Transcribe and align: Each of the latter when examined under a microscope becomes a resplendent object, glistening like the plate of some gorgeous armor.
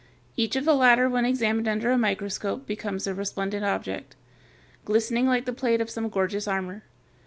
Each 0.35 0.55
of 0.55 0.65
the 0.65 0.73
latter 0.73 1.07
when 1.07 1.25
examined 1.25 1.67
under 1.67 1.91
a 1.91 1.97
microscope 1.99 2.65
becomes 2.65 3.05
a 3.05 3.13
resplendent 3.13 3.63
object, 3.63 4.15
glistening 4.83 5.27
like 5.27 5.45
the 5.45 5.53
plate 5.53 5.79
of 5.79 5.91
some 5.91 6.09
gorgeous 6.09 6.47
armor. 6.47 6.81